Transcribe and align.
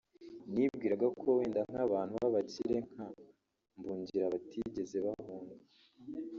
nibwiraga 0.53 1.07
ko 1.19 1.27
wenda 1.37 1.59
nk’abantu 1.71 2.13
b’abakire 2.21 2.77
nka 2.91 3.07
Mbungira 3.77 4.25
batigeze 4.33 4.97
bahunga 5.05 5.55